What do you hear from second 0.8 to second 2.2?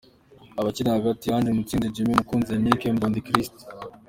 hagati: Ange Mutsinzi Jimmy,